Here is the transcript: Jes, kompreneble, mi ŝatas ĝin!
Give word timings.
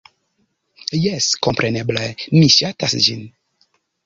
Jes, 1.01 1.27
kompreneble, 1.49 2.09
mi 2.39 2.43
ŝatas 2.57 2.97
ĝin! 3.09 3.23